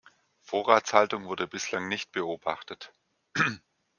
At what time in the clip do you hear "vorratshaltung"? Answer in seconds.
0.41-1.25